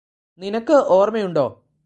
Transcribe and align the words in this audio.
നിനക്ക് 0.39 0.77
ഒര്മ്മയുണ്ടോ 0.91 1.45